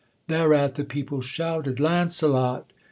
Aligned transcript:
Thereat 0.27 0.73
the 0.73 0.83
people 0.83 1.21
shouted: 1.21 1.79
Launcelot! 1.79 2.73